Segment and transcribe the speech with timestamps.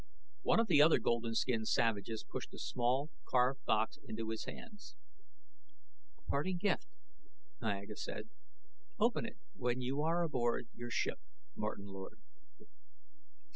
[0.41, 4.95] One of the other golden skinned savages pushed a small, carved box into his hands.
[6.17, 6.87] "A parting gift,"
[7.61, 8.27] Niaga said.
[8.99, 11.19] "Open it when you are aboard your ship,
[11.55, 12.19] Martin Lord."